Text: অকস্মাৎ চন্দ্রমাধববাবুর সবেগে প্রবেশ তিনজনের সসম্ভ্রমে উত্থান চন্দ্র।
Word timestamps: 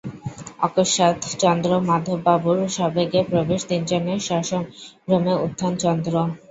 অকস্মাৎ 0.59 1.17
চন্দ্রমাধববাবুর 1.41 2.59
সবেগে 2.77 3.21
প্রবেশ 3.31 3.61
তিনজনের 3.69 4.19
সসম্ভ্রমে 4.27 5.33
উত্থান 5.45 5.73
চন্দ্র। 5.83 6.13